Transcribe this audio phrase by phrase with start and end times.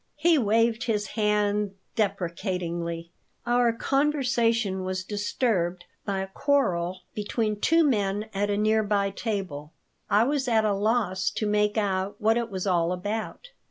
[0.15, 3.11] He waved his hand deprecatingly
[3.45, 9.73] Our conversation was disturbed by a quarrel between two men at a near by table.
[10.09, 13.51] I was at a loss to make out what it was all about.